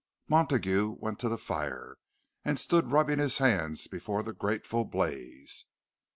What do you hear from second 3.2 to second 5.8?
hands before the grateful blaze.